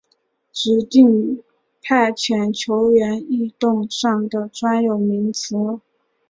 [0.51, 1.43] 指定
[1.83, 5.79] 派遣球员异动上的专有名词。